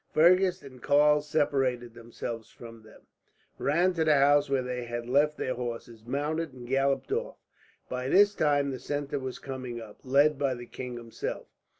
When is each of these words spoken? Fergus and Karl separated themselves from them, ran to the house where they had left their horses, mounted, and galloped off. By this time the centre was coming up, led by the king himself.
Fergus 0.15 0.63
and 0.63 0.81
Karl 0.81 1.21
separated 1.21 1.93
themselves 1.93 2.49
from 2.49 2.81
them, 2.81 3.01
ran 3.59 3.93
to 3.93 4.03
the 4.03 4.15
house 4.15 4.49
where 4.49 4.63
they 4.63 4.85
had 4.85 5.07
left 5.07 5.37
their 5.37 5.53
horses, 5.53 6.07
mounted, 6.07 6.53
and 6.53 6.67
galloped 6.67 7.11
off. 7.11 7.37
By 7.87 8.09
this 8.09 8.33
time 8.33 8.71
the 8.71 8.79
centre 8.79 9.19
was 9.19 9.37
coming 9.37 9.79
up, 9.79 9.99
led 10.03 10.39
by 10.39 10.55
the 10.55 10.65
king 10.65 10.97
himself. 10.97 11.45